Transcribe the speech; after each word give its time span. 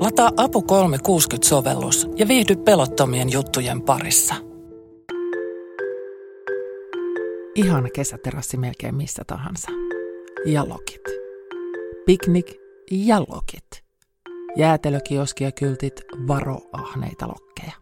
Lataa 0.00 0.30
Apu 0.36 0.60
360-sovellus 0.60 2.08
ja 2.16 2.28
viihdy 2.28 2.56
pelottomien 2.56 3.32
juttujen 3.32 3.82
parissa. 3.82 4.34
Ihana 7.54 7.88
kesäterassi 7.94 8.56
melkein 8.56 8.94
missä 8.94 9.22
tahansa. 9.26 9.68
Ja 10.46 10.68
lokit. 10.68 11.00
Piknik 12.06 12.54
ja 12.90 13.20
lokit. 13.20 13.84
Jäätelökioski 14.56 15.44
ja 15.44 15.52
kyltit 15.52 16.00
varo 16.28 16.58
ahneita 16.72 17.28
lokkeja. 17.28 17.72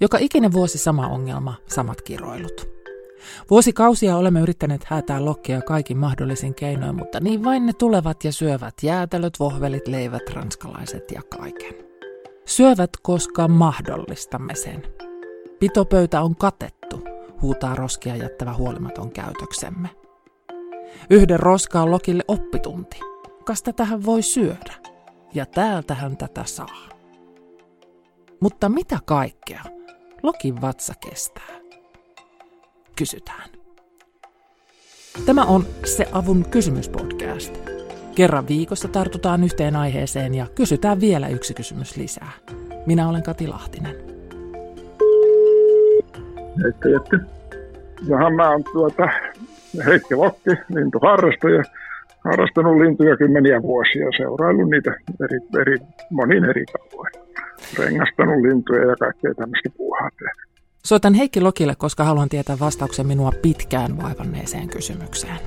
Joka 0.00 0.18
ikinen 0.20 0.52
vuosi 0.52 0.78
sama 0.78 1.08
ongelma, 1.08 1.54
samat 1.66 2.02
kiroilut. 2.02 2.79
Vuosikausia 3.50 4.16
olemme 4.16 4.40
yrittäneet 4.40 4.84
häätää 4.84 5.24
lokkeja 5.24 5.62
kaikin 5.62 5.98
mahdollisin 5.98 6.54
keinoin, 6.54 6.96
mutta 6.96 7.20
niin 7.20 7.44
vain 7.44 7.66
ne 7.66 7.72
tulevat 7.72 8.24
ja 8.24 8.32
syövät 8.32 8.74
jäätelöt, 8.82 9.40
vohvelit, 9.40 9.88
leivät, 9.88 10.30
ranskalaiset 10.32 11.10
ja 11.10 11.22
kaiken. 11.38 11.74
Syövät, 12.46 12.90
koska 13.02 13.48
mahdollistamme 13.48 14.54
sen. 14.54 14.82
Pitopöytä 15.60 16.20
on 16.20 16.36
katettu, 16.36 17.04
huutaa 17.42 17.74
roskia 17.74 18.16
jättävä 18.16 18.54
huolimaton 18.54 19.10
käytöksemme. 19.10 19.88
Yhden 21.10 21.40
roska 21.40 21.82
on 21.82 21.90
lokille 21.90 22.22
oppitunti. 22.28 23.00
Kas 23.44 23.62
tähän 23.62 24.04
voi 24.04 24.22
syödä? 24.22 24.74
Ja 25.34 25.46
täältähän 25.46 26.16
tätä 26.16 26.44
saa. 26.44 26.88
Mutta 28.40 28.68
mitä 28.68 28.98
kaikkea 29.04 29.62
Lokin 30.22 30.60
vatsa 30.60 30.94
kestää? 31.00 31.59
Kysytään. 33.00 33.50
Tämä 35.26 35.44
on 35.44 35.62
Se 35.84 36.06
avun 36.12 36.44
kysymyspodcast. 36.50 37.58
Kerran 38.14 38.48
viikossa 38.48 38.88
tartutaan 38.88 39.44
yhteen 39.44 39.76
aiheeseen 39.76 40.34
ja 40.34 40.46
kysytään 40.54 41.00
vielä 41.00 41.28
yksi 41.28 41.54
kysymys 41.54 41.96
lisää. 41.96 42.32
Minä 42.86 43.08
olen 43.08 43.22
Kati 43.22 43.46
Lahtinen. 43.48 43.96
Heikki 46.62 46.88
Jetti. 46.92 47.16
Jaha, 48.08 48.30
mä 48.30 48.50
oon 48.50 48.64
tuota 48.64 49.08
Heikki 49.86 50.14
Lokki, 50.14 50.50
lintuharrastaja. 50.74 51.62
Harrastanut 52.24 52.76
lintuja 52.76 53.16
kymmeniä 53.16 53.62
vuosia, 53.62 54.06
seuraillut 54.16 54.70
niitä 54.70 54.90
eri, 55.24 55.38
eri, 55.60 55.76
monin 56.10 56.44
eri 56.44 56.64
tavoin. 56.64 57.12
Rengastanut 57.78 58.42
lintuja 58.42 58.86
ja 58.86 58.96
kaikkea 58.96 59.34
tämmöistä 59.34 59.68
puuhaa 59.76 60.10
tehnyt. 60.18 60.49
Soitan 60.84 61.14
Heikki 61.14 61.40
Lokille, 61.40 61.74
koska 61.74 62.04
haluan 62.04 62.28
tietää 62.28 62.58
vastauksen 62.60 63.06
minua 63.06 63.32
pitkään 63.42 64.02
vaivanneeseen 64.02 64.68
kysymykseen. 64.68 65.38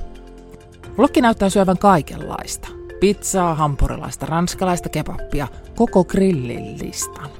Lokki 0.98 1.20
näyttää 1.20 1.48
syövän 1.48 1.78
kaikenlaista. 1.78 2.68
Pizzaa, 3.00 3.54
hampurilaista, 3.54 4.26
ranskalaista 4.26 4.88
kebappia, 4.88 5.48
koko 5.76 6.04
grillin 6.04 6.78
listan. 6.82 7.30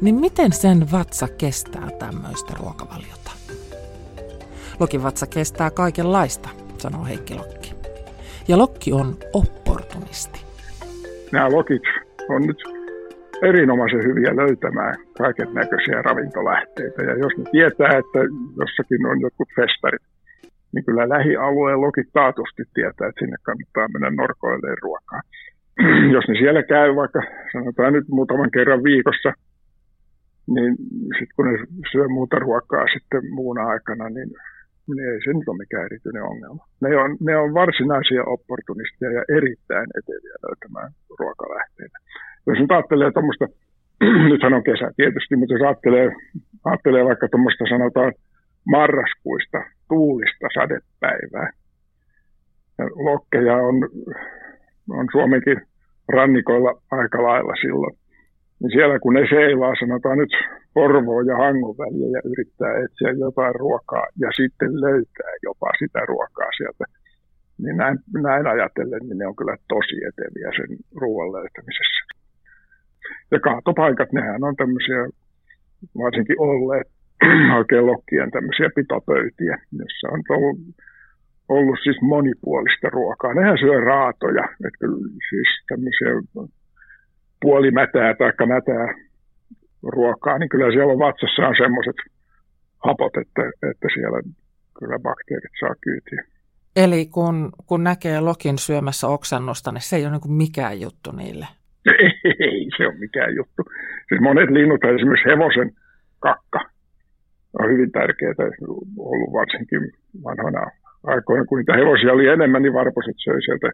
Niin 0.00 0.14
miten 0.14 0.52
sen 0.52 0.90
vatsa 0.92 1.28
kestää 1.28 1.90
tämmöistä 1.98 2.52
ruokavaliota? 2.58 3.30
Lokin 4.80 5.02
vatsa 5.02 5.26
kestää 5.26 5.70
kaikenlaista, 5.70 6.48
sanoo 6.78 7.04
Heikki 7.04 7.34
Lokki. 7.34 7.74
Ja 8.48 8.58
Lokki 8.58 8.92
on 8.92 9.16
opportunisti. 9.32 10.40
Nämä 11.32 11.50
lokit 11.52 11.82
on 12.28 12.42
nyt 12.42 12.79
erinomaisen 13.42 14.04
hyviä 14.08 14.36
löytämään 14.36 14.94
kaiken 15.18 15.54
näköisiä 15.54 16.02
ravintolähteitä. 16.02 17.02
Ja 17.02 17.14
jos 17.24 17.32
ne 17.38 17.44
tietää, 17.52 17.92
että 18.02 18.20
jossakin 18.60 19.06
on 19.06 19.20
jotkut 19.20 19.48
festarit, 19.56 20.02
niin 20.72 20.84
kyllä 20.84 21.08
lähialueen 21.08 21.80
lokit 21.80 22.08
taatusti 22.12 22.62
tietää, 22.74 23.08
että 23.08 23.20
sinne 23.20 23.36
kannattaa 23.42 23.88
mennä 23.92 24.10
norkoilleen 24.10 24.78
ruokaa. 24.82 25.20
jos 26.16 26.24
ne 26.28 26.34
siellä 26.34 26.62
käy 26.62 26.96
vaikka 26.96 27.20
sanotaan 27.52 27.92
nyt 27.92 28.08
muutaman 28.08 28.50
kerran 28.50 28.84
viikossa, 28.84 29.32
niin 30.54 30.72
sitten 31.16 31.36
kun 31.36 31.46
ne 31.46 31.58
syö 31.92 32.08
muuta 32.08 32.38
ruokaa 32.38 32.86
sitten 32.94 33.22
muuna 33.34 33.62
aikana, 33.66 34.08
niin, 34.08 34.30
niin 34.88 35.00
ei 35.08 35.20
se 35.24 35.32
nyt 35.32 35.48
ole 35.48 35.58
mikään 35.58 35.84
erityinen 35.84 36.22
ongelma. 36.22 36.64
Ne 36.80 36.96
on, 36.96 37.16
ne 37.20 37.36
on 37.36 37.54
varsinaisia 37.54 38.22
opportunisteja 38.24 39.12
ja 39.18 39.24
erittäin 39.36 39.88
eteviä 39.98 40.36
löytämään 40.46 40.90
ruokalähteitä 41.18 41.98
jos 42.50 42.60
nyt 42.60 42.72
ajattelee 42.72 43.10
tuommoista, 43.12 43.46
nythän 44.30 44.54
on 44.54 44.64
kesä 44.64 44.90
tietysti, 44.96 45.36
mutta 45.36 45.54
jos 45.54 45.62
ajattelee, 45.62 46.06
ajattelee 46.64 47.04
vaikka 47.04 47.28
tuommoista 47.28 47.64
sanotaan 47.68 48.12
marraskuista, 48.74 49.58
tuulista 49.88 50.46
sadepäivää, 50.58 51.48
ja 52.78 52.84
lokkeja 53.08 53.56
on, 53.56 53.76
on 54.98 55.06
Suomenkin 55.12 55.58
rannikoilla 56.08 56.72
aika 56.90 57.22
lailla 57.22 57.54
silloin, 57.60 57.94
niin 58.60 58.70
siellä 58.70 58.98
kun 58.98 59.14
ne 59.14 59.24
seilaa, 59.30 59.74
sanotaan 59.80 60.18
nyt 60.18 60.32
Porvoon 60.74 61.26
ja 61.26 61.36
Hangon 61.36 61.78
väliä 61.78 62.08
ja 62.16 62.20
yrittää 62.32 62.72
etsiä 62.82 63.10
jotain 63.26 63.54
ruokaa 63.54 64.06
ja 64.22 64.30
sitten 64.36 64.80
löytää 64.80 65.32
jopa 65.42 65.70
sitä 65.78 66.00
ruokaa 66.08 66.50
sieltä, 66.56 66.84
niin 67.62 67.76
näin, 67.76 67.98
näin 68.28 68.46
ajatellen, 68.46 69.02
niin 69.06 69.18
ne 69.18 69.26
on 69.26 69.36
kyllä 69.36 69.56
tosi 69.68 69.96
eteviä 70.08 70.50
sen 70.56 70.76
ruoan 71.02 71.32
löytämisessä. 71.32 72.09
Ja 73.30 73.40
kaatopaikat, 73.40 74.12
nehän 74.12 74.44
on 74.44 74.56
tämmöisiä, 74.56 75.00
varsinkin 75.98 76.40
olleet 76.40 76.88
oikein 77.58 77.86
lokkien 77.86 78.30
tämmöisiä 78.30 78.70
pitopöytiä, 78.74 79.54
jossa 79.72 80.06
on 80.14 80.22
ollut, 80.30 80.58
ollut 81.48 81.78
siis 81.82 81.96
monipuolista 82.02 82.88
ruokaa. 82.88 83.34
Nehän 83.34 83.58
syö 83.58 83.80
raatoja, 83.80 84.44
että 84.66 84.86
siis 85.28 85.48
tämmöisiä 85.68 86.12
puolimätää 87.40 88.14
tai 88.14 88.46
mätää 88.46 88.86
ruokaa, 89.82 90.38
niin 90.38 90.48
kyllä 90.48 90.72
siellä 90.72 90.92
on 90.92 90.98
vatsassa 90.98 91.48
on 91.48 91.54
semmoiset 91.58 91.96
hapot, 92.84 93.16
että, 93.16 93.42
että 93.70 93.88
siellä 93.94 94.20
kyllä 94.78 94.98
bakteerit 94.98 95.52
saa 95.60 95.74
kyytiä. 95.80 96.22
Eli 96.76 97.06
kun, 97.06 97.52
kun 97.66 97.84
näkee 97.84 98.20
lokin 98.20 98.58
syömässä 98.58 99.08
oksannusta, 99.08 99.72
niin 99.72 99.82
se 99.82 99.96
ei 99.96 100.06
ole 100.06 100.12
niin 100.12 100.32
mikään 100.32 100.80
juttu 100.80 101.12
niille? 101.12 101.46
Ei 101.86 102.68
se 102.76 102.86
ole 102.86 102.98
mikään 102.98 103.36
juttu. 103.36 103.62
Siis 104.08 104.20
monet 104.20 104.50
linnut, 104.50 104.84
esimerkiksi 104.84 105.28
hevosen 105.28 105.70
kakka, 106.20 106.60
on 107.58 107.70
hyvin 107.72 107.92
tärkeää 107.92 108.34
ollut 108.98 109.32
varsinkin 109.32 109.92
vanhana 110.24 110.70
aikoina, 111.02 111.44
kun 111.44 111.58
niitä 111.58 111.76
hevosia 111.76 112.12
oli 112.12 112.26
enemmän, 112.26 112.62
niin 112.62 112.72
varposet 112.72 113.16
söi 113.24 113.42
sieltä 113.42 113.70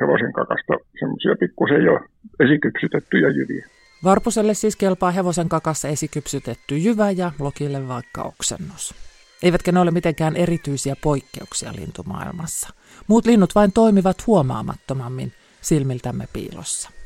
hevosen 0.00 0.32
kakasta 0.32 0.74
semmoisia 1.00 1.34
pikkusen 1.40 1.84
jo 1.84 2.00
esikypsytettyjä 2.40 3.28
jyviä. 3.28 3.66
Varpuselle 4.04 4.54
siis 4.54 4.76
kelpaa 4.76 5.10
hevosen 5.10 5.48
kakassa 5.48 5.88
esikypsytetty 5.88 6.76
jyvä 6.76 7.10
ja 7.10 7.32
lokille 7.38 7.88
vaikka 7.88 8.22
oksennus. 8.22 8.94
Eivätkä 9.42 9.72
ne 9.72 9.80
ole 9.80 9.90
mitenkään 9.90 10.36
erityisiä 10.36 10.94
poikkeuksia 11.02 11.72
lintumaailmassa. 11.76 12.68
Muut 13.08 13.26
linnut 13.26 13.54
vain 13.54 13.72
toimivat 13.72 14.26
huomaamattomammin 14.26 15.32
silmiltämme 15.60 16.24
piilossa. 16.32 16.99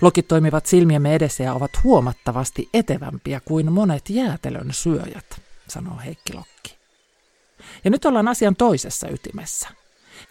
Lokit 0.00 0.28
toimivat 0.28 0.66
silmiemme 0.66 1.14
edessä 1.14 1.44
ja 1.44 1.54
ovat 1.54 1.84
huomattavasti 1.84 2.68
etevämpiä 2.74 3.40
kuin 3.44 3.72
monet 3.72 4.10
jäätelön 4.10 4.72
syöjät, 4.72 5.42
sanoo 5.68 5.98
Heikki 6.04 6.32
Lokki. 6.34 6.76
Ja 7.84 7.90
nyt 7.90 8.04
ollaan 8.04 8.28
asian 8.28 8.56
toisessa 8.56 9.08
ytimessä. 9.08 9.68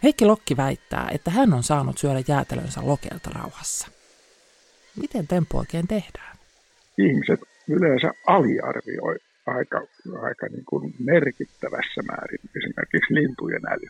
Heikki 0.03 0.26
Lokki 0.26 0.58
väittää, 0.58 1.09
että 1.12 1.31
hän 1.31 1.53
on 1.53 1.64
saanut 1.64 1.98
syödä 1.98 2.24
jäätelönsä 2.28 2.81
lokelta 2.84 3.30
rauhassa. 3.30 3.88
Miten 4.96 5.28
tempo 5.28 5.58
oikein 5.58 5.88
tehdään? 5.88 6.38
Ihmiset 6.97 7.40
yleensä 7.68 8.12
aliarvioi 8.28 9.16
aika, 9.46 9.82
aika 10.22 10.47
niin 10.47 10.66
kuin 10.66 10.94
merkittävässä 11.00 12.02
määrin 12.02 12.40
esimerkiksi 12.58 13.14
lintujen 13.14 13.68
äly 13.68 13.88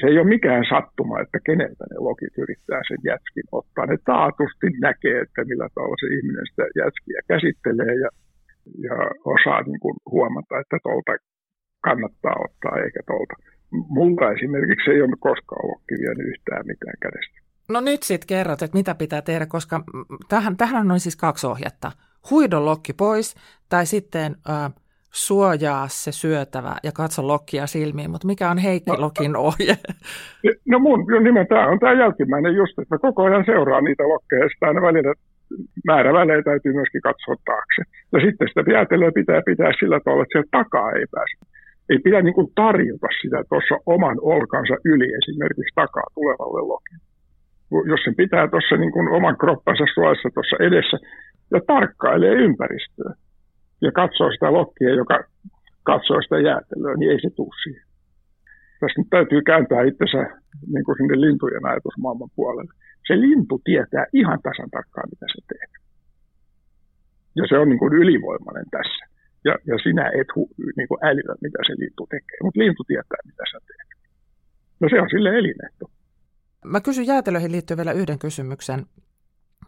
se 0.00 0.06
ei 0.10 0.18
ole 0.18 0.34
mikään 0.36 0.64
sattuma, 0.72 1.20
että 1.20 1.38
keneltä 1.48 1.84
ne 1.90 1.96
logit 2.08 2.34
yrittää 2.44 2.82
sen 2.88 3.02
jätskin 3.10 3.48
ottaa. 3.58 3.86
Ne 3.86 3.98
taatusti 4.12 4.66
näkee, 4.86 5.18
että 5.24 5.40
millä 5.50 5.68
tavalla 5.74 5.96
se 6.00 6.06
ihminen 6.16 6.46
sitä 6.50 6.64
jätskiä 6.80 7.20
käsittelee 7.32 7.94
ja, 8.04 8.10
ja 8.86 8.96
osaa 9.34 9.60
niin 9.62 9.80
kuin 9.84 9.96
huomata, 10.14 10.60
että 10.62 10.76
tuolta 10.82 11.12
kannattaa 11.86 12.36
ottaa 12.46 12.74
eikä 12.84 13.00
tuolta. 13.06 13.34
Mulla 13.96 14.32
esimerkiksi 14.36 14.90
ei 14.90 15.02
ole 15.02 15.16
koskaan 15.28 15.64
lokki 15.70 15.94
vienyt 16.02 16.26
yhtään 16.32 16.66
mitään 16.66 16.98
kädestä. 17.04 17.36
No 17.68 17.80
nyt 17.80 18.02
sitten 18.02 18.30
kerrot, 18.32 18.62
että 18.62 18.78
mitä 18.78 18.94
pitää 18.94 19.22
tehdä, 19.22 19.46
koska 19.46 19.76
tähän, 20.28 20.56
tähän 20.56 20.90
on 20.90 21.00
siis 21.00 21.16
kaksi 21.16 21.46
ohjetta. 21.46 21.92
Huidon 22.30 22.64
lokki 22.64 22.92
pois 22.92 23.34
tai 23.68 23.86
sitten... 23.86 24.36
Äh, 24.50 24.72
suojaa 25.14 25.88
se 25.88 26.12
syötävä 26.12 26.74
ja 26.82 26.92
katso 26.92 27.26
lokkia 27.26 27.66
silmiin, 27.66 28.10
mutta 28.10 28.26
mikä 28.26 28.50
on 28.50 28.58
Heikki 28.58 28.90
no, 28.90 29.00
Lokin 29.00 29.36
ohje? 29.36 29.74
No 30.72 30.78
mun 30.78 31.06
nimen 31.22 31.46
tämä 31.46 31.66
on 31.66 31.78
tämä 31.78 31.92
jälkimmäinen 31.92 32.54
just, 32.54 32.78
että 32.78 32.94
mä 32.94 32.98
koko 32.98 33.22
ajan 33.22 33.44
seuraan 33.46 33.84
niitä 33.84 34.02
lokkeja 34.02 34.42
ja 34.44 34.48
sitä 34.48 34.66
aina 34.66 34.82
välillä 34.82 35.14
määrävälein 35.90 36.44
täytyy 36.44 36.72
myöskin 36.72 37.00
katsoa 37.08 37.34
taakse. 37.44 37.82
Ja 38.12 38.18
sitten 38.24 38.48
sitä 38.48 38.70
jäätelöä 38.72 39.12
pitää 39.20 39.42
pitää 39.50 39.70
sillä 39.80 40.00
tavalla, 40.00 40.22
että 40.22 40.34
sieltä 40.34 40.56
takaa 40.58 40.92
ei 40.92 41.06
pääse. 41.14 41.34
Ei 41.90 41.98
pidä 41.98 42.22
niin 42.22 42.34
kuin 42.38 42.52
tarjota 42.54 43.08
sitä 43.22 43.38
tuossa 43.48 43.74
oman 43.86 44.18
olkansa 44.34 44.74
yli 44.92 45.08
esimerkiksi 45.20 45.74
takaa 45.74 46.08
tulevalle 46.14 46.62
lokille. 46.72 47.04
jos 47.92 48.02
se 48.04 48.12
pitää 48.22 48.48
tuossa 48.48 48.76
niin 48.76 48.92
kuin 48.92 49.08
oman 49.18 49.36
kroppansa 49.42 49.84
suojassa 49.94 50.28
tuossa 50.34 50.56
edessä 50.68 50.96
ja 51.52 51.60
tarkkailee 51.66 52.34
ympäristöä 52.46 53.12
ja 53.86 53.92
katsoo 54.00 54.30
sitä 54.32 54.52
lokkia, 54.58 55.00
joka 55.02 55.16
katsoo 55.90 56.22
sitä 56.22 56.38
jäätelöä, 56.48 56.94
niin 56.96 57.10
ei 57.12 57.20
se 57.20 57.30
tule 57.30 57.54
siihen. 57.62 57.86
Tässä 58.80 59.00
nyt 59.00 59.10
täytyy 59.16 59.40
kääntää 59.50 59.82
itsensä 59.90 60.20
niin 60.74 60.84
kuin 60.84 60.96
sinne 60.98 61.16
lintujen 61.26 61.66
ajatusmaailman 61.70 62.34
puolelle. 62.36 62.72
Se 63.06 63.14
lintu 63.26 63.56
tietää 63.64 64.04
ihan 64.20 64.38
tasan 64.46 64.70
tarkkaan, 64.70 65.08
mitä 65.12 65.26
se 65.34 65.40
teet. 65.50 65.72
Ja 67.38 67.44
se 67.48 67.54
on 67.58 67.68
niin 67.68 67.82
kuin 67.82 67.92
ylivoimainen 68.02 68.68
tässä. 68.76 69.02
Ja, 69.48 69.54
ja 69.70 69.76
sinä 69.84 70.04
et 70.20 70.30
hu, 70.34 70.42
niin 70.78 70.88
kuin 70.88 71.00
älyä, 71.10 71.34
mitä 71.46 71.58
se 71.66 71.72
lintu 71.82 72.06
tekee. 72.10 72.38
Mutta 72.42 72.60
lintu 72.60 72.82
tietää, 72.84 73.20
mitä 73.30 73.44
sä 73.50 73.58
teet. 73.68 73.88
No 74.80 74.88
se 74.88 75.00
on 75.00 75.10
sille 75.10 75.30
elinehto. 75.40 75.84
Mä 76.64 76.80
kysyn 76.80 77.06
jäätelöihin 77.06 77.52
liittyen 77.52 77.78
vielä 77.78 77.92
yhden 77.92 78.18
kysymyksen. 78.18 78.80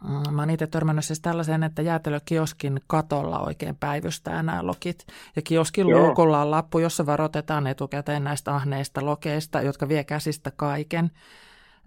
Mm, 0.05 0.35
mä 0.35 0.43
oon 0.43 0.51
itse 0.51 0.67
törmännyt 0.67 1.05
siis 1.05 1.21
tällaiseen, 1.21 1.63
että 1.63 1.83
jäätelökioskin 1.83 2.81
katolla 2.87 3.39
oikein 3.41 3.77
päivystää 3.81 4.43
nämä 4.43 4.67
lokit. 4.67 5.07
Ja 5.37 5.43
kioskin 5.43 5.89
Joo. 5.89 6.01
luukulla 6.01 6.43
on 6.43 6.51
lappu, 6.51 6.79
jossa 6.79 7.07
varoitetaan 7.07 7.67
etukäteen 7.67 8.25
näistä 8.25 8.55
ahneista 8.55 9.05
lokeista, 9.05 9.63
jotka 9.63 9.89
vie 9.89 10.05
käsistä 10.05 10.51
kaiken. 10.57 11.11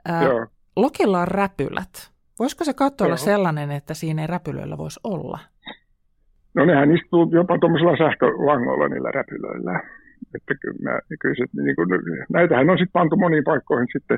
Ää, 0.06 0.24
Joo. 0.24 0.48
Lokilla 0.76 1.22
on 1.22 1.28
räpylät. 1.28 2.12
Voisiko 2.40 2.64
se 2.64 2.74
katto 2.74 3.06
olla 3.06 3.18
sellainen, 3.18 3.72
että 3.72 3.94
siinä 3.94 4.22
ei 4.22 4.28
räpylöillä 4.28 4.78
voisi 4.78 5.00
olla? 5.04 5.40
No 6.56 6.66
nehän 6.66 6.98
istuu 6.98 7.32
jopa 7.34 7.58
tuommoisella 7.60 7.98
sähkölangolla 7.98 8.88
niillä 8.88 9.12
räpylöillä. 9.12 9.82
Että 10.36 10.54
kyllä, 10.62 11.02
kyllä 11.20 11.36
se, 11.36 11.46
niin 11.64 11.76
kuin, 11.76 11.90
näitähän 12.30 12.70
on 12.70 12.78
sitten 12.78 13.00
pantu 13.00 13.16
moniin 13.16 13.44
paikkoihin 13.44 13.88
sitten 13.94 14.18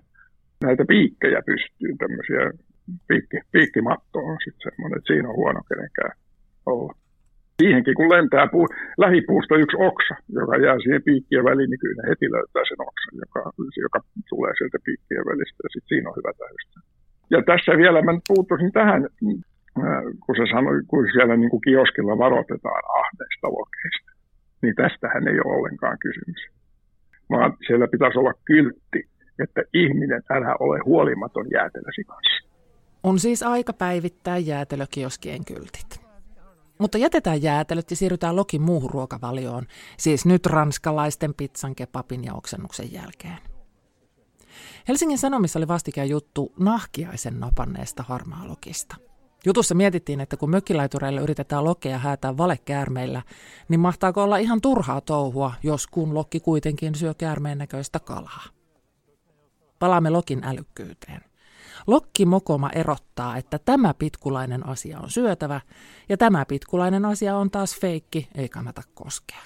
näitä 0.64 0.86
piikkejä 0.88 1.42
pystyyn, 1.46 1.98
tämmöisiä 1.98 2.52
piikki, 3.07 3.38
piikkimatto 3.51 4.18
on 4.19 4.38
sitten 4.44 4.66
semmoinen, 4.68 4.98
että 4.98 5.12
siinä 5.12 5.30
on 5.30 5.39
huono 5.42 5.62
kenenkään 5.69 6.13
olla. 6.66 6.94
Siihenkin 7.60 7.95
kun 7.95 8.13
lentää 8.16 8.48
puu, 8.54 8.68
lähipuusta 9.04 9.62
yksi 9.63 9.78
oksa, 9.89 10.16
joka 10.39 10.54
jää 10.66 10.78
siihen 10.83 11.04
piikkien 11.10 11.44
väliin, 11.50 11.69
niin 11.69 11.81
kyllä 11.83 11.98
ne 12.01 12.10
heti 12.10 12.28
löytää 12.36 12.63
sen 12.69 12.81
oksan, 12.89 13.16
joka, 13.24 13.42
joka 13.86 14.00
tulee 14.30 14.54
sieltä 14.57 14.78
piikkien 14.88 15.25
välistä 15.31 15.60
ja 15.66 15.69
sitten 15.74 15.89
siinä 15.92 16.10
on 16.10 16.18
hyvä 16.19 16.31
täystää. 16.44 16.81
Ja 17.33 17.39
tässä 17.50 17.72
vielä 17.83 18.01
mä 18.01 18.13
puuttuisin 18.28 18.72
tähän, 18.80 19.01
äh, 19.83 20.04
kun 20.24 20.36
se 20.39 20.45
sanoi, 20.54 20.78
kun 20.88 21.07
siellä 21.13 21.36
niin 21.38 21.54
kuin 21.54 21.66
kioskilla 21.68 22.24
varoitetaan 22.25 22.83
ahneista 23.01 23.48
lokeista, 23.60 24.12
niin 24.62 24.75
tästähän 24.75 25.28
ei 25.28 25.38
ole 25.44 25.56
ollenkaan 25.57 25.98
kysymys. 26.06 26.42
Vaan 27.31 27.51
siellä 27.68 27.88
pitäisi 27.88 28.19
olla 28.19 28.33
kyltti, 28.45 29.00
että 29.44 29.62
ihminen, 29.74 30.22
älä 30.30 30.56
ole 30.60 30.80
huolimaton 30.86 31.48
jäätelösi 31.54 32.04
kanssa. 32.04 32.50
On 33.03 33.19
siis 33.19 33.44
aika 33.44 33.74
päivittää 33.74 34.38
jäätelökioskien 34.38 35.45
kyltit. 35.45 36.01
Mutta 36.80 36.98
jätetään 36.98 37.42
jäätelöt 37.42 37.92
ja 37.92 37.95
siirrytään 37.95 38.36
Lokin 38.36 38.62
muuhun 38.62 38.89
ruokavalioon, 38.89 39.68
siis 39.98 40.25
nyt 40.25 40.45
ranskalaisten 40.45 41.33
pizzan, 41.33 41.75
kebabin 41.75 42.24
ja 42.24 42.33
oksennuksen 42.33 42.94
jälkeen. 42.94 43.38
Helsingin 44.88 45.18
Sanomissa 45.18 45.59
oli 45.59 45.68
vastikään 45.68 46.09
juttu 46.09 46.53
nahkiaisen 46.59 47.39
napanneesta 47.39 48.03
harmaalokista. 48.07 48.95
Jutussa 49.45 49.75
mietittiin, 49.75 50.21
että 50.21 50.38
kun 50.38 50.50
mökkilaitureille 50.50 51.21
yritetään 51.21 51.63
lokkeja 51.63 51.97
häätää 51.97 52.38
valekäärmeillä, 52.38 53.21
niin 53.69 53.80
mahtaako 53.80 54.24
olla 54.24 54.38
ihan 54.38 54.62
turhaa 54.62 55.01
touhua, 55.01 55.54
jos 55.63 55.88
kun 55.88 56.13
lokki 56.13 56.39
kuitenkin 56.39 56.95
syö 56.95 57.13
käärmeen 57.13 57.57
näköistä 57.57 58.00
kalaa. 58.00 58.44
Palaamme 59.80 60.09
Lokin 60.09 60.44
älykkyyteen. 60.44 61.31
Lokki 61.88 62.25
Mokoma 62.25 62.69
erottaa, 62.69 63.38
että 63.38 63.60
tämä 63.66 63.94
pitkulainen 64.00 64.68
asia 64.68 65.00
on 65.00 65.10
syötävä 65.10 65.62
ja 66.10 66.18
tämä 66.18 66.45
pitkulainen 66.48 67.06
asia 67.06 67.36
on 67.36 67.51
taas 67.51 67.80
feikki, 67.81 68.28
ei 68.36 68.50
kannata 68.50 68.81
koskea. 68.94 69.42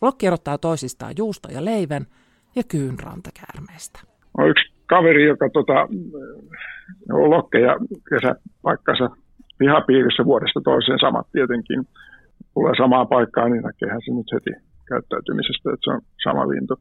Lokki 0.00 0.26
erottaa 0.26 0.58
toisistaan 0.58 1.14
juusto 1.18 1.48
ja 1.52 1.64
leivän 1.64 2.06
ja 2.56 2.62
kyyn 2.68 2.98
rantakäärmeestä. 2.98 4.00
On 4.38 4.48
yksi 4.48 4.72
kaveri, 4.86 5.24
joka 5.26 5.50
tota, 5.52 5.88
on 7.12 7.30
lokkeja 7.30 7.76
kesäpaikkansa 8.10 9.10
pihapiirissä 9.58 10.24
vuodesta 10.24 10.60
toiseen 10.64 10.98
samat 10.98 11.26
tietenkin. 11.32 11.80
Tulee 12.54 12.74
samaan 12.76 13.08
paikkaan, 13.08 13.50
niin 13.52 13.62
näkeehän 13.62 14.00
se 14.04 14.10
nyt 14.14 14.32
heti 14.34 14.50
käyttäytymisestä, 14.88 15.72
että 15.72 15.84
se 15.84 15.90
on 15.90 16.00
sama 16.24 16.48
lintu. 16.48 16.74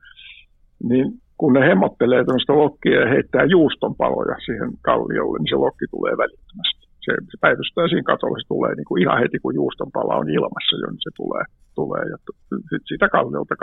Niin 0.90 1.08
kun 1.42 1.54
ne 1.54 1.62
hemmottelee 1.70 2.24
tuosta 2.26 2.54
lokkia 2.64 2.98
ja 3.02 3.12
heittää 3.14 3.46
juuston 3.56 3.96
paloja 4.02 4.36
siihen 4.46 4.72
kalliolle, 4.90 5.38
niin 5.38 5.54
se 5.54 5.58
lokki 5.66 5.86
tulee 5.96 6.14
välittömästi. 6.24 6.84
Se, 7.06 7.12
se 7.32 7.38
päivystää 7.46 7.88
siinä 7.88 8.12
katolla, 8.12 8.38
se 8.40 8.54
tulee 8.54 8.72
niin 8.76 8.90
kuin 8.90 9.02
ihan 9.04 9.20
heti, 9.24 9.38
kun 9.44 9.58
juuston 9.60 9.92
pala 9.98 10.20
on 10.22 10.30
ilmassa 10.38 10.76
jo, 10.82 10.88
niin 10.90 11.06
se 11.08 11.12
tulee, 11.22 11.44
tulee 11.80 12.04
ja 12.12 12.18
sitten 12.50 12.90
siitä 12.90 13.08
kalliolta 13.16 13.56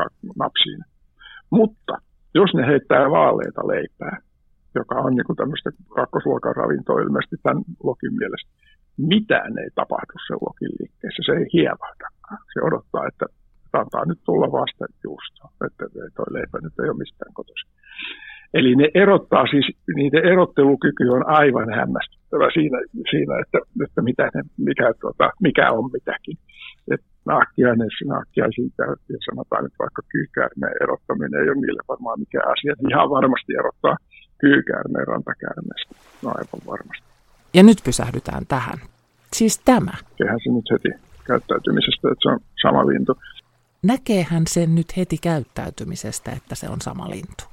napsiin. 0.45 0.83
Mutta 1.59 1.95
jos 2.39 2.51
ne 2.55 2.63
heittää 2.71 3.05
vaaleita 3.19 3.63
leipää, 3.73 4.17
joka 4.81 4.95
on 5.07 5.13
niin 5.17 5.29
kuin 5.29 5.41
tämmöistä 5.41 5.71
kakkosluokan 5.99 6.57
ravintoa 6.63 7.03
ilmeisesti 7.05 7.37
tämän 7.43 7.63
lokin 7.89 8.15
mielestä, 8.21 8.51
mitään 9.13 9.53
ei 9.63 9.71
tapahdu 9.81 10.15
sen 10.27 10.41
lokin 10.47 10.73
liikkeessä. 10.79 11.21
Se 11.27 11.33
ei 11.41 11.47
hievahdakaan. 11.57 12.39
Se 12.53 12.59
odottaa, 12.69 13.05
että 13.11 13.27
antaa 13.73 14.05
nyt 14.05 14.21
tulla 14.25 14.53
vasta 14.53 14.85
juustoa, 15.05 15.51
että 15.67 15.85
toi 16.17 16.29
leipä 16.31 16.59
nyt 16.63 16.79
ei 16.79 16.89
ole 16.89 16.99
mistään 16.99 17.33
kotoisin. 17.35 17.71
Eli 18.55 18.77
ne 18.77 18.89
erottaa 18.95 19.47
siis, 19.47 19.67
niiden 19.97 20.25
erottelukyky 20.33 21.05
on 21.17 21.25
aivan 21.27 21.71
hämmästyttävä 21.79 22.49
siinä, 22.57 22.79
siinä 23.11 23.35
että, 23.43 23.59
että 23.85 24.03
mitä 24.03 24.25
ne, 24.35 24.41
mikä, 24.69 24.93
tota, 25.01 25.31
mikä 25.47 25.73
on 25.73 25.91
mitäkin. 25.93 26.37
Et 26.93 27.03
naakkiainen, 27.27 27.91
naakkiaisiin 28.07 28.73
ja 28.79 29.19
sanotaan 29.29 29.65
nyt 29.65 29.77
vaikka 29.79 30.03
kyykäärmeen 30.13 30.77
erottaminen 30.85 31.41
ei 31.41 31.51
ole 31.51 31.61
niille 31.61 31.83
varmaan 31.89 32.21
mikään 32.21 32.49
asia. 32.55 32.73
Ihan 32.91 33.11
varmasti 33.11 33.53
erottaa 33.61 33.97
kyykäärmeen 34.39 35.07
rantakäärmeestä, 35.07 35.93
no 36.23 36.29
aivan 36.39 36.63
varmasti. 36.73 37.07
Ja 37.55 37.63
nyt 37.63 37.81
pysähdytään 37.85 38.45
tähän. 38.47 38.79
Siis 39.33 39.59
tämä. 39.59 39.95
Sehän 40.19 40.41
se 40.45 40.51
nyt 40.51 40.69
heti 40.73 40.91
käyttäytymisestä, 41.27 42.09
että 42.13 42.23
se 42.23 42.29
on 42.35 42.41
sama 42.63 42.87
lintu 42.87 43.13
näkeehän 43.83 44.45
sen 44.49 44.75
nyt 44.75 44.97
heti 44.97 45.19
käyttäytymisestä, 45.19 46.33
että 46.33 46.55
se 46.55 46.69
on 46.69 46.81
sama 46.81 47.11
lintu. 47.11 47.45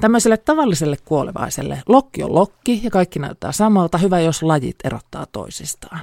Tämmöiselle 0.00 0.36
tavalliselle 0.36 0.96
kuolevaiselle 1.04 1.82
lokki 1.86 2.22
on 2.22 2.34
lokki 2.34 2.80
ja 2.82 2.90
kaikki 2.90 3.18
näyttää 3.18 3.52
samalta, 3.52 3.98
hyvä 3.98 4.20
jos 4.20 4.42
lajit 4.42 4.76
erottaa 4.84 5.26
toisistaan. 5.26 6.00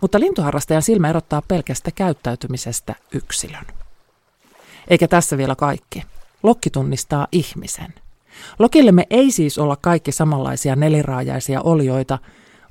Mutta 0.00 0.20
lintuharrastajan 0.20 0.82
silmä 0.82 1.10
erottaa 1.10 1.42
pelkästä 1.48 1.90
käyttäytymisestä 1.90 2.94
yksilön. 3.12 3.66
Eikä 4.88 5.08
tässä 5.08 5.38
vielä 5.38 5.56
kaikki. 5.56 6.02
Lokki 6.42 6.70
tunnistaa 6.70 7.28
ihmisen. 7.32 7.94
Lokillemme 8.58 9.06
ei 9.10 9.30
siis 9.30 9.58
olla 9.58 9.76
kaikki 9.76 10.12
samanlaisia 10.12 10.76
neliraajaisia 10.76 11.60
olioita, 11.60 12.18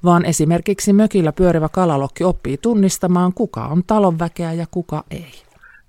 vaan 0.04 0.26
esimerkiksi 0.26 0.94
mökillä 0.94 1.32
pyörivä 1.32 1.70
kalalokki 1.70 2.24
oppii 2.24 2.58
tunnistamaan, 2.58 3.34
kuka 3.34 3.66
on 3.66 3.84
talonväkeä 3.88 4.54
ja 4.54 4.66
kuka 4.72 5.04
ei 5.12 5.44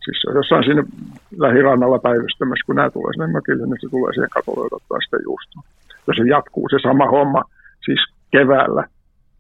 siis 0.05 0.19
se 0.21 0.31
on 0.31 0.37
jossain 0.41 0.65
siinä 0.65 0.83
lähirannalla 1.45 1.99
päivystämässä, 1.99 2.67
kun 2.67 2.77
nämä 2.77 2.91
tulee 2.91 3.13
sinne 3.13 3.27
mökille, 3.27 3.67
niin 3.67 3.81
se 3.81 3.89
tulee 3.91 4.13
siihen 4.13 4.37
katolle 4.37 4.67
odottaa 4.69 5.01
sitä 5.05 5.19
juustoa. 5.29 5.63
Ja 6.07 6.13
se 6.17 6.23
jatkuu 6.35 6.67
se 6.69 6.79
sama 6.89 7.07
homma 7.17 7.43
siis 7.85 8.01
keväällä, 8.31 8.83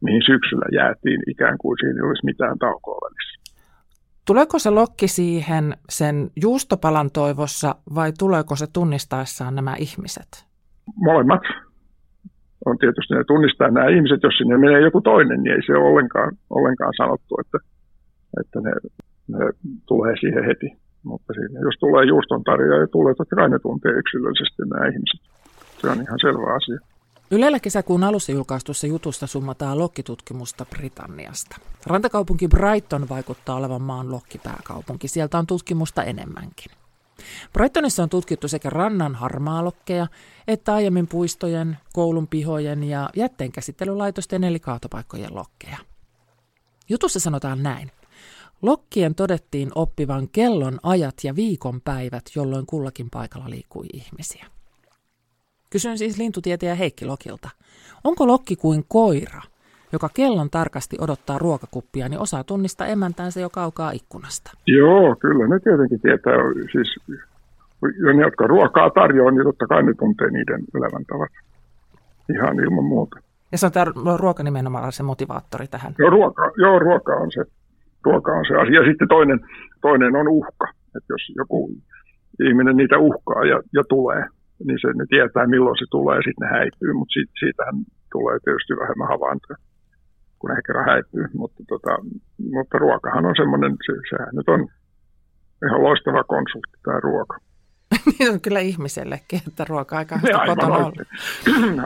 mihin 0.01 0.23
syksyllä 0.31 0.67
jäätiin 0.73 1.21
ikään 1.27 1.59
kuin 1.59 1.77
siinä 1.81 1.99
ei 1.99 2.09
olisi 2.09 2.27
mitään 2.31 2.59
taukoa 2.59 2.99
välissä. 3.05 3.35
Tuleeko 4.27 4.59
se 4.59 4.71
lokki 4.71 5.09
siihen 5.09 5.65
sen 5.89 6.31
juustopalan 6.43 7.11
toivossa 7.11 7.75
vai 7.95 8.13
tuleeko 8.19 8.57
se 8.57 8.67
tunnistaessaan 8.73 9.55
nämä 9.55 9.75
ihmiset? 9.79 10.31
Molemmat. 10.97 11.43
On 12.67 12.79
tietysti 12.79 13.15
ne 13.15 13.25
tunnistaa 13.25 13.71
nämä 13.71 13.89
ihmiset, 13.89 14.21
jos 14.23 14.35
sinne 14.39 14.59
menee 14.59 14.81
joku 14.81 15.01
toinen, 15.01 15.43
niin 15.43 15.55
ei 15.55 15.63
se 15.67 15.73
ole 15.73 15.89
ollenkaan, 15.91 16.33
ollenkaan 16.51 16.93
sanottu, 16.97 17.35
että, 17.41 17.59
että 18.41 18.61
ne 18.61 18.71
ne 19.29 19.39
tulee 19.87 20.15
siihen 20.21 20.45
heti. 20.45 20.85
Mutta 21.03 21.33
siinä, 21.33 21.61
jos 21.61 21.75
tulee 21.81 22.05
juuston 22.05 22.45
tarjoaja 22.45 22.81
ja 22.81 22.87
tulee, 22.87 23.15
totta 23.15 23.37
kai 23.37 23.49
ne 23.49 23.59
tuntee 23.59 23.93
yksilöllisesti 23.93 24.63
nämä 24.63 24.87
ihmiset. 24.87 25.21
Se 25.81 25.91
on 25.91 26.03
ihan 26.03 26.19
selvä 26.21 26.55
asia. 26.55 26.79
Ylellä 27.31 27.61
kesäkuun 27.61 28.05
alussa 28.05 28.33
julkaistussa 28.33 28.87
jutusta 28.87 29.27
summataan 29.27 29.79
lokkitutkimusta 29.79 30.67
Britanniasta. 30.71 31.57
Rantakaupunki 31.87 32.49
Brighton 32.49 33.09
vaikuttaa 33.09 33.57
olevan 33.57 33.83
maan 33.83 34.13
lokkipääkaupunki. 34.13 35.09
Sieltä 35.09 35.39
on 35.39 35.47
tutkimusta 35.47 36.05
enemmänkin. 36.05 36.73
Brightonissa 37.53 38.03
on 38.03 38.09
tutkittu 38.09 38.49
sekä 38.49 38.71
rannan 38.71 39.15
harmaalokkeja 39.15 40.07
että 40.49 40.75
aiemmin 40.75 41.07
puistojen, 41.07 41.77
koulun 41.93 42.29
pihojen 42.29 42.85
ja 42.85 43.11
jätteenkäsittelylaitosten 43.17 44.45
eli 44.45 44.61
kaatopaikkojen 44.61 45.35
lokkeja. 45.35 45.79
Jutussa 46.89 47.21
sanotaan 47.21 47.63
näin. 47.63 47.91
Lokkien 48.65 49.15
todettiin 49.15 49.71
oppivan 49.75 50.29
kellon 50.29 50.79
ajat 50.83 51.15
ja 51.25 51.37
viikonpäivät, 51.37 52.23
jolloin 52.37 52.67
kullakin 52.67 53.11
paikalla 53.11 53.51
liikkui 53.51 53.87
ihmisiä. 53.93 54.47
Kysyn 55.71 55.99
siis 55.99 56.19
lintutietejä 56.19 56.75
Heikki 56.75 57.07
Lokilta. 57.07 57.49
Onko 58.05 58.27
lokki 58.27 58.57
kuin 58.57 58.85
koira, 58.89 59.41
joka 59.93 60.09
kellon 60.15 60.51
tarkasti 60.51 60.97
odottaa 61.01 61.39
ruokakuppia, 61.39 62.09
niin 62.09 62.21
osaa 62.21 62.45
tunnistaa 62.45 62.87
emäntäänsä 62.87 63.41
jo 63.41 63.51
kaukaa 63.51 63.91
ikkunasta? 63.91 64.51
Joo, 64.67 65.17
kyllä 65.17 65.49
ne 65.49 65.61
tietenkin 65.61 66.01
tietää. 66.01 66.35
Siis, 66.73 66.97
ne, 68.15 68.23
jotka 68.23 68.47
ruokaa 68.47 68.91
tarjoaa, 68.91 69.31
niin 69.31 69.45
totta 69.45 69.67
kai 69.67 69.83
ne 69.83 69.95
tuntee 69.99 70.31
niiden 70.31 70.65
elämäntavat. 70.75 71.31
Ihan 72.35 72.61
ilman 72.61 72.85
muuta. 72.85 73.17
Ja 73.53 73.59
se 73.59 73.67
on 73.67 73.73
tämä 73.73 73.87
ruoka 74.17 74.43
nimenomaan 74.43 74.93
se 74.93 75.03
motivaattori 75.03 75.69
tähän. 75.69 75.95
Joo, 75.99 76.11
ruoka, 76.11 76.51
joo, 76.57 76.79
ruoka 76.79 77.13
on 77.13 77.33
se, 77.33 77.45
ruoka 78.05 78.33
on 78.33 78.45
se 78.49 78.55
asia. 78.55 78.89
Sitten 78.89 79.09
toinen, 79.09 79.41
toinen 79.81 80.17
on 80.17 80.29
uhka. 80.29 80.67
Että 80.97 81.11
jos 81.15 81.25
joku 81.37 81.59
ihminen 82.49 82.77
niitä 82.77 82.99
uhkaa 82.99 83.45
ja, 83.45 83.59
ja 83.77 83.83
tulee, 83.89 84.23
niin 84.67 84.79
se 84.83 84.89
ne 84.89 85.05
tietää 85.09 85.47
milloin 85.47 85.79
se 85.79 85.87
tulee 85.91 86.17
ja 86.17 86.23
sitten 86.27 86.45
ne 86.45 86.51
häipyy. 86.59 86.93
Mutta 86.93 87.13
siitä, 87.13 87.33
siitähän 87.41 87.77
tulee 88.13 88.37
tietysti 88.45 88.73
vähemmän 88.83 89.09
havaintoja, 89.09 89.57
kun 90.39 90.51
ne 90.51 90.63
kerran 90.67 90.91
häipyy. 90.93 91.27
Mutta, 91.41 91.63
tota, 91.69 91.93
mutta 92.57 92.79
ruokahan 92.79 93.27
on 93.27 93.37
semmoinen, 93.37 93.73
se, 93.87 93.93
sehän 94.11 94.35
nyt 94.39 94.49
on 94.49 94.61
ihan 95.67 95.83
loistava 95.83 96.25
konsultti 96.25 96.79
tämä 96.85 97.01
ruoka. 97.01 97.37
niin 98.19 98.33
on 98.33 98.41
kyllä 98.41 98.61
ihmisellekin, 98.61 99.41
että 99.49 99.65
ruoka-aika 99.69 100.19
niin, 100.23 100.37
aivan 100.37 100.57
kotona 100.57 100.87
oikein. 100.87 101.07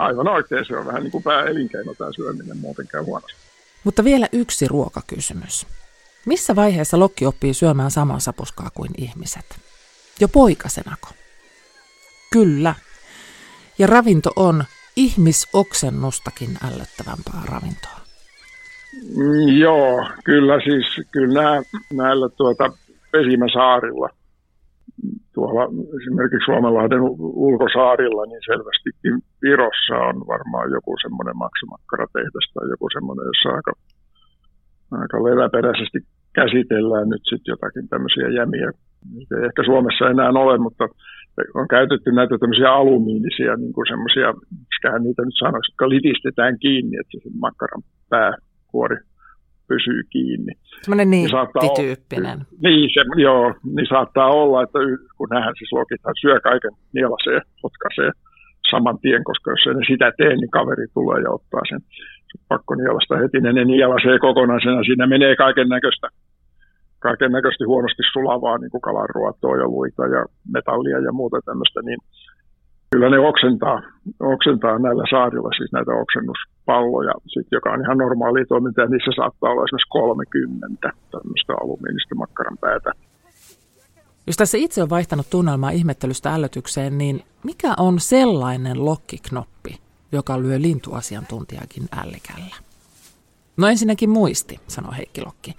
aivan 0.09 0.29
oikein, 0.29 0.65
se 0.65 0.77
on 0.77 0.87
vähän 0.87 1.03
niin 1.03 1.13
kuin 1.13 1.25
pääelinkeino 1.25 1.95
tämä 1.95 2.13
syöminen 2.13 2.57
muutenkään 2.57 3.07
huonosti. 3.07 3.49
Mutta 3.85 4.05
vielä 4.05 4.27
yksi 4.33 4.69
ruokakysymys. 4.69 5.67
Missä 6.27 6.57
vaiheessa 6.57 6.99
lokki 6.99 7.27
oppii 7.27 7.55
syömään 7.55 7.91
samaa 7.91 8.19
sapuskaa 8.19 8.71
kuin 8.75 8.91
ihmiset? 8.99 9.61
Jo 10.21 10.29
poikasenako? 10.29 11.09
Kyllä. 12.33 12.75
Ja 13.79 13.87
ravinto 13.87 14.31
on 14.37 14.65
ihmisoksennustakin 14.97 16.51
ällöttävämpää 16.65 17.43
ravintoa. 17.53 17.99
Mm, 19.17 19.49
joo, 19.59 20.09
kyllä 20.25 20.61
siis 20.61 21.09
kyllä 21.11 21.43
nämä, 21.43 21.63
näillä 21.93 22.29
tuota 22.29 22.73
pesimäsaarilla 23.13 24.09
tuolla 25.35 25.65
esimerkiksi 25.99 26.49
Suomenlahden 26.51 27.03
ulkosaarilla, 27.47 28.23
niin 28.27 28.43
selvästikin 28.51 29.15
Virossa 29.43 29.97
on 30.11 30.17
varmaan 30.35 30.69
joku 30.77 30.93
semmoinen 31.05 31.37
maksumakkaratehdas 31.45 32.47
tai 32.55 32.67
joku 32.75 32.87
semmoinen, 32.97 33.27
jossa 33.31 33.49
aika, 33.57 33.73
aika 34.92 35.25
leväperäisesti 35.28 35.99
käsitellään 36.33 37.09
nyt 37.09 37.25
sitten 37.30 37.52
jotakin 37.52 37.88
tämmöisiä 37.88 38.28
jämiä. 38.28 38.68
Ei 39.37 39.45
ehkä 39.49 39.62
Suomessa 39.64 40.11
enää 40.11 40.30
ole, 40.30 40.59
mutta 40.59 40.85
on 41.54 41.68
käytetty 41.68 42.12
näitä 42.12 42.38
tämmöisiä 42.38 42.71
alumiinisia, 42.73 43.57
niin 43.57 43.73
kuin 43.73 43.87
semmoisia, 43.92 44.28
miksiköhän 44.61 45.02
niitä 45.02 45.23
nyt 45.25 45.38
sanoisi, 45.38 45.71
jotka 45.71 45.88
litistetään 45.88 46.59
kiinni, 46.59 46.95
että 47.00 47.12
se 47.23 47.30
makkaran 47.45 47.83
pääkuori 48.12 48.97
pysyy 49.68 50.00
kiinni. 50.11 50.52
Semmoinen 50.83 51.11
niin 51.11 51.28
niittityyppinen. 51.62 52.38
Niin, 52.66 52.90
se, 52.95 53.00
joo, 53.28 53.54
niin 53.76 53.88
saattaa 53.95 54.28
olla, 54.42 54.62
että 54.62 54.78
kun 55.16 55.28
nähdään 55.30 55.59
siis 55.59 55.73
lokithan 55.73 56.14
syö 56.21 56.40
kaiken 56.40 56.75
nielasee, 56.95 57.40
potkaisee 57.62 58.11
saman 58.71 58.99
tien, 59.03 59.25
koska 59.25 59.51
jos 59.51 59.67
ei 59.67 59.75
ne 59.75 59.85
sitä 59.93 60.13
tee, 60.19 60.37
niin 60.37 60.51
kaveri 60.51 60.87
tulee 60.95 61.19
ja 61.23 61.31
ottaa 61.31 61.65
sen. 61.69 61.81
Se 62.31 62.37
pakko 62.49 62.75
nielasta 62.75 63.17
heti, 63.17 63.41
ne 63.41 63.65
nielasee 63.65 64.19
kokonaisena, 64.19 64.83
siinä 64.89 65.07
menee 65.07 65.37
kaiken 65.37 65.69
näköistä 65.69 66.09
kaiken 66.99 67.33
näköisesti 67.33 67.65
huonosti 67.65 68.03
sulavaa, 68.13 68.59
niin 68.59 68.71
kuin 68.71 68.81
kalanruotoa 68.81 69.57
ja 69.57 69.69
luita 69.69 70.07
ja 70.07 70.25
metallia 70.55 70.99
ja 70.99 71.13
muuta 71.13 71.39
tämmöistä, 71.45 71.81
niin 71.83 71.99
kyllä 72.93 73.09
ne 73.11 73.19
oksentaa, 73.19 73.83
oksentaa 74.21 74.79
näillä 74.79 75.05
saarilla 75.11 75.51
siis 75.57 75.73
näitä 75.73 75.93
oksennuspalloja, 76.03 77.15
sit, 77.27 77.47
joka 77.53 77.73
on 77.73 77.81
ihan 77.81 77.99
normaali 77.99 78.45
toiminta, 78.45 78.81
ja 78.81 78.89
niissä 78.89 79.13
saattaa 79.17 79.51
olla 79.51 79.65
esimerkiksi 79.65 79.91
30 79.91 80.91
tämmöistä 81.13 81.53
alumiinista 81.63 82.15
makkaran 82.15 82.59
päätä. 82.61 82.91
Jos 84.28 84.37
tässä 84.37 84.58
itse 84.58 84.82
on 84.82 84.90
vaihtanut 84.90 85.30
tunnelmaa 85.30 85.70
ihmettelystä 85.70 86.35
ällötykseen, 86.35 86.99
niin 86.99 87.25
mikä 87.44 87.75
on 87.76 88.00
sellainen 88.00 88.85
lokkiknoppi, 88.85 89.80
joka 90.12 90.40
lyö 90.40 90.61
lintuasiantuntijakin 90.61 91.88
ällikällä? 91.97 92.56
No 93.56 93.68
ensinnäkin 93.68 94.11
muisti, 94.11 94.61
sanoi 94.68 94.97
Heikki 94.97 95.20
Lokki. 95.25 95.56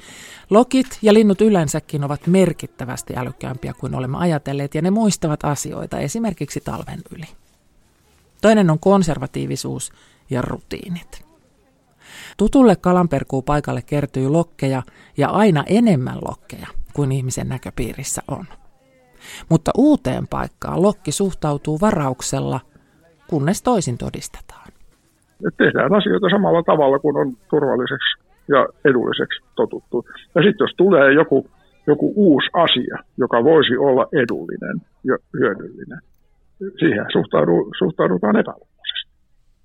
Lokit 0.50 1.00
ja 1.02 1.14
linnut 1.14 1.42
yleensäkin 1.42 2.04
ovat 2.04 2.28
merkittävästi 2.28 3.14
älykkäämpiä 3.18 3.74
kuin 3.74 3.96
olemme 3.96 4.18
ajatelleet 4.18 4.76
ja 4.76 4.82
ne 4.82 4.92
muistavat 4.92 5.46
asioita 5.46 6.00
esimerkiksi 6.00 6.62
talven 6.62 7.02
yli. 7.16 7.28
Toinen 8.42 8.70
on 8.70 8.80
konservatiivisuus 8.80 9.92
ja 10.30 10.42
rutiinit. 10.42 11.26
Tutulle 12.38 12.76
kalanperkuu 12.76 13.42
paikalle 13.42 13.82
kertyy 13.82 14.30
lokkeja 14.30 14.84
ja 15.18 15.30
aina 15.30 15.64
enemmän 15.68 16.18
lokkeja 16.28 16.68
kuin 16.94 17.12
ihmisen 17.12 17.50
näköpiirissä 17.50 18.22
on. 18.28 18.46
Mutta 19.50 19.72
uuteen 19.78 20.28
paikkaan 20.28 20.82
lokki 20.82 21.12
suhtautuu 21.12 21.78
varauksella, 21.82 22.60
kunnes 23.28 23.64
toisin 23.64 23.98
todistetaan 23.98 24.70
että 25.48 25.64
tehdään 25.64 25.94
asioita 25.94 26.30
samalla 26.30 26.64
tavalla 26.64 27.00
kuin 27.00 27.18
on 27.18 27.38
turvalliseksi 27.50 28.12
ja 28.48 28.68
edulliseksi 28.86 29.40
totuttu. 29.56 30.06
Ja 30.36 30.42
sitten 30.44 30.66
jos 30.66 30.74
tulee 30.78 31.14
joku, 31.14 31.48
joku 31.88 32.14
uusi 32.16 32.50
asia, 32.54 32.98
joka 33.18 33.44
voisi 33.44 33.78
olla 33.78 34.08
edullinen 34.24 34.78
ja 35.04 35.18
hyödyllinen, 35.40 36.02
siihen 36.80 37.06
suhtaudu, 37.12 37.72
suhtaudutaan 37.80 38.36
epäluuloisesti. 38.36 39.12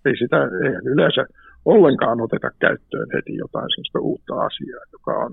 Ei 0.04 0.16
sitä 0.16 0.36
ei 0.36 0.92
yleensä 0.92 1.26
ollenkaan 1.64 2.20
oteta 2.20 2.50
käyttöön 2.58 3.08
heti 3.14 3.36
jotain 3.36 3.68
sellaista 3.70 3.98
uutta 4.00 4.34
asiaa, 4.34 4.84
joka 4.92 5.12
on, 5.24 5.32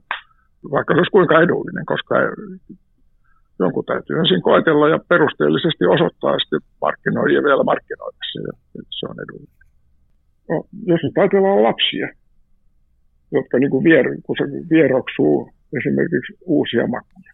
vaikka 0.71 0.93
se 0.93 0.97
olisi 0.97 1.11
kuinka 1.11 1.41
edullinen, 1.41 1.85
koska 1.85 2.15
jonkun 3.63 3.85
täytyy 3.91 4.15
ensin 4.19 4.41
koetella 4.47 4.85
ja 4.93 4.99
perusteellisesti 5.11 5.83
osoittaa 5.95 6.39
sitten 6.39 6.61
markkinoijia 6.85 7.41
vielä 7.47 7.63
markkinoidessa, 7.71 8.39
että 8.79 8.93
se 8.99 9.05
on 9.11 9.17
edullinen 9.25 9.61
no, 10.51 10.55
jos 10.91 11.01
nyt 11.03 11.17
ajatellaan 11.17 11.63
lapsia, 11.69 12.07
jotka 13.37 13.55
niin 13.59 13.71
kuin 13.73 13.83
vier, 13.83 14.05
kun 14.25 14.35
se 14.39 14.45
vieroksuu 14.73 15.35
esimerkiksi 15.77 16.31
uusia 16.45 16.87
makuja. 16.95 17.31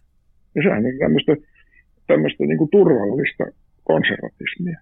Ja 0.54 0.60
sehän 0.62 0.86
on 0.86 0.98
tämmöistä, 1.04 1.32
tämmöistä 2.06 2.42
niin 2.44 2.60
kuin 2.60 2.70
turvallista 2.76 3.44
konservatismia. 3.90 4.78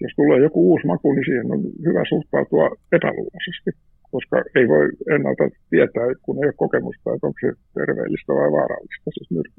Jos 0.00 0.12
tulee 0.16 0.38
joku 0.46 0.58
uusi 0.70 0.86
maku, 0.86 1.12
niin 1.12 1.24
siihen 1.28 1.52
on 1.54 1.60
hyvä 1.86 2.02
suhtautua 2.08 2.66
epäluuloisesti, 2.96 3.70
koska 4.12 4.36
ei 4.58 4.66
voi 4.68 4.84
ennalta 5.14 5.44
tietää, 5.70 6.06
kun 6.22 6.36
ei 6.38 6.48
ole 6.50 6.62
kokemusta, 6.64 7.14
että 7.14 7.26
onko 7.26 7.38
se 7.40 7.50
terveellistä 7.78 8.32
vai 8.38 8.50
vaarallista, 8.58 9.08
siis 9.16 9.30
myrkyllistä. 9.30 9.53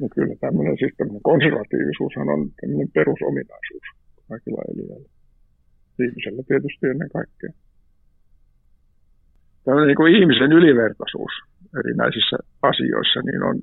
No 0.00 0.08
kyllä 0.14 0.34
tämmöinen, 0.40 0.76
siis 0.78 0.94
tämmöinen 0.96 1.22
konservatiivisuushan 1.30 2.28
on 2.34 2.40
tämmöinen 2.60 2.90
perusominaisuus 2.96 3.86
kaikilla 4.28 4.62
eliöillä 4.72 5.10
ihmisellä 6.06 6.42
tietysti 6.48 6.86
ennen 6.86 7.10
kaikkea. 7.18 7.50
Tällainen 9.64 9.88
niin 9.88 9.96
kuin 9.96 10.14
ihmisen 10.14 10.52
ylivertaisuus 10.52 11.32
erinäisissä 11.78 12.36
asioissa, 12.62 13.20
niin 13.20 13.42
on, 13.42 13.56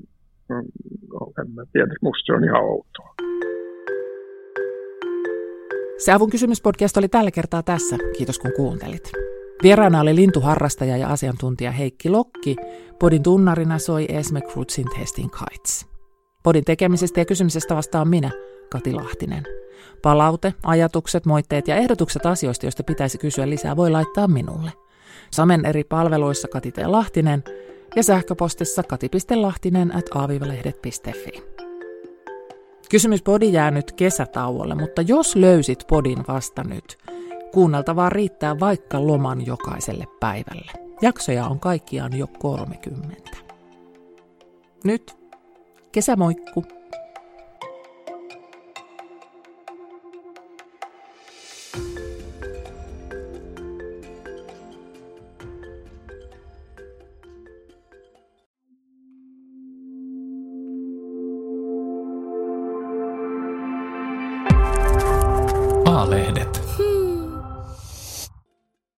on, 0.49 0.65
on 1.21 1.33
en 1.41 1.51
mä 1.51 1.63
tiedä, 1.73 1.93
musta 2.01 2.25
se 2.25 2.33
on 2.33 2.43
ihan 2.43 2.61
outoa. 2.61 3.13
Se 5.97 6.11
avun 6.11 6.29
kysymyspodcast 6.29 6.97
oli 6.97 7.07
tällä 7.07 7.31
kertaa 7.31 7.63
tässä. 7.63 7.95
Kiitos 8.17 8.39
kun 8.39 8.51
kuuntelit. 8.55 9.11
Vieraana 9.63 10.01
oli 10.01 10.15
lintuharrastaja 10.15 10.97
ja 10.97 11.07
asiantuntija 11.07 11.71
Heikki 11.71 12.09
Lokki. 12.09 12.55
Podin 12.99 13.23
tunnarina 13.23 13.79
soi 13.79 14.05
Esme 14.09 14.41
Krutsin 14.41 14.85
Testing 14.99 15.29
Kites. 15.31 15.96
Podin 16.47 16.65
tekemisestä 16.65 17.19
ja 17.19 17.25
kysymisestä 17.25 17.75
vastaan 17.75 18.07
minä, 18.07 18.31
Kati 18.71 18.93
Lahtinen. 18.93 19.43
Palaute, 20.01 20.53
ajatukset, 20.63 21.25
moitteet 21.25 21.67
ja 21.67 21.75
ehdotukset 21.75 22.25
asioista, 22.25 22.65
joista 22.65 22.83
pitäisi 22.83 23.17
kysyä 23.17 23.49
lisää, 23.49 23.75
voi 23.75 23.91
laittaa 23.91 24.27
minulle. 24.27 24.71
Samen 25.31 25.65
eri 25.65 25.83
palveluissa 25.83 26.47
Kati 26.47 26.71
T. 26.71 26.77
Lahtinen 26.85 27.43
ja 27.95 28.03
sähköpostissa 28.03 28.83
kati.lahtinen 28.83 29.95
at 29.95 30.05
aavivalehdet.fi. 30.15 31.43
Kysymys 32.89 33.21
podi 33.21 33.53
jää 33.53 33.71
nyt 33.71 33.91
kesätauolle, 33.91 34.75
mutta 34.75 35.01
jos 35.01 35.35
löysit 35.35 35.83
podin 35.87 36.25
vasta 36.27 36.63
nyt, 36.63 36.97
kuunneltavaa 37.53 38.09
riittää 38.09 38.59
vaikka 38.59 39.07
loman 39.07 39.45
jokaiselle 39.45 40.05
päivälle. 40.19 40.71
Jaksoja 41.01 41.47
on 41.47 41.59
kaikkiaan 41.59 42.17
jo 42.17 42.27
30. 42.27 43.37
Nyt 44.83 45.26
kesämoikku! 45.91 46.76